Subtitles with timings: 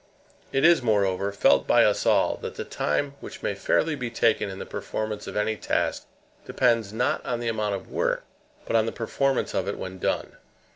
[0.51, 4.49] It is, moreover, felt by us all that the time which may fairly be taken
[4.49, 6.07] in the performance of any task
[6.43, 8.23] depends, not on the amount of work,
[8.65, 10.37] but on the performance of it when done.